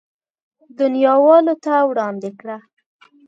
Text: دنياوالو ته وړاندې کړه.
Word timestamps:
دنياوالو 0.79 1.55
ته 1.63 1.73
وړاندې 1.89 2.29
کړه. 2.39 2.57